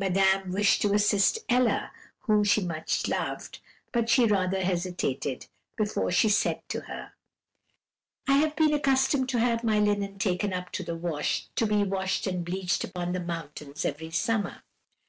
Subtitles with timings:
[0.00, 1.92] Madame wished to assist Ella,
[2.22, 3.60] whom she much loved;
[3.92, 7.12] but she rather hesitated before she said to her:
[8.26, 10.92] "'I have been accustomed to have my linen taken up to be
[11.84, 14.64] washed and bleached upon the mountains every summer.